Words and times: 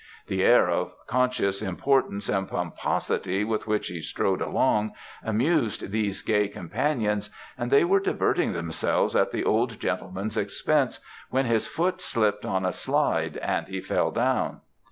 The 0.25 0.43
air 0.43 0.67
of 0.67 0.93
conscious 1.05 1.61
importance 1.61 2.27
and 2.27 2.49
pomposity 2.49 3.43
with 3.43 3.67
which 3.67 3.85
he 3.89 4.01
strode 4.01 4.41
along, 4.41 4.93
amused 5.23 5.91
these 5.91 6.23
gay 6.23 6.47
companions, 6.47 7.29
and 7.55 7.69
they 7.69 7.83
were 7.83 7.99
diverting 7.99 8.53
themselves 8.53 9.15
at 9.15 9.31
the 9.31 9.43
old 9.45 9.79
gentleman's 9.79 10.37
expense, 10.37 11.01
when 11.29 11.45
his 11.45 11.67
foot 11.67 12.01
slipped 12.01 12.45
on 12.47 12.65
a 12.65 12.71
slide, 12.71 13.37
and 13.37 13.67
he 13.67 13.79
fell 13.79 14.09
down. 14.09 14.61